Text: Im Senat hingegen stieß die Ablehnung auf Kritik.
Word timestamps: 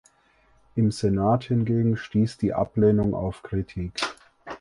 Im 0.73 0.89
Senat 0.89 1.43
hingegen 1.43 1.95
stieß 1.95 2.39
die 2.39 2.55
Ablehnung 2.55 3.13
auf 3.13 3.43
Kritik. 3.43 3.99